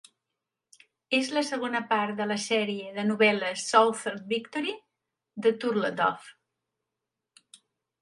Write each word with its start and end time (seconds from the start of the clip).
És 1.17 1.29
la 1.37 1.43
segona 1.49 1.81
part 1.91 2.17
de 2.21 2.27
la 2.31 2.39
sèrie 2.47 2.89
de 2.97 3.05
novel·les 3.11 3.69
"Southern 3.75 4.27
Victory" 4.35 4.77
de 5.47 5.57
Turtledove. 5.67 6.37